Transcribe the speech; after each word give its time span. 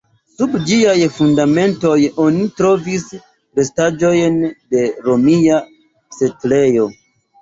Sub 0.35 0.53
ĝiaj 0.69 0.95
fundamentoj 1.17 1.97
oni 2.23 2.47
trovis 2.61 3.05
restaĵojn 3.61 4.41
de 4.77 4.87
romia 5.11 5.61
setlejo. 6.19 6.89